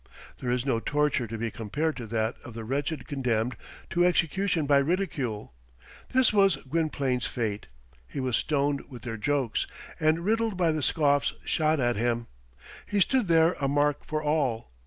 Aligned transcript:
There 0.39 0.49
is 0.49 0.65
no 0.65 0.79
torture 0.79 1.27
to 1.27 1.37
be 1.37 1.51
compared 1.51 1.95
to 1.97 2.07
that 2.07 2.35
of 2.43 2.55
the 2.55 2.63
wretch 2.63 2.91
condemned 3.05 3.55
to 3.91 4.03
execution 4.03 4.65
by 4.65 4.79
ridicule. 4.79 5.53
This 6.09 6.33
was 6.33 6.55
Gwynplaine's 6.55 7.27
fate. 7.27 7.67
He 8.07 8.19
was 8.19 8.35
stoned 8.35 8.89
with 8.89 9.03
their 9.03 9.17
jokes, 9.17 9.67
and 9.99 10.25
riddled 10.25 10.57
by 10.57 10.71
the 10.71 10.81
scoffs 10.81 11.33
shot 11.45 11.79
at 11.79 11.97
him. 11.97 12.25
He 12.87 12.99
stood 12.99 13.27
there 13.27 13.53
a 13.61 13.67
mark 13.67 14.03
for 14.07 14.23
all. 14.23 14.71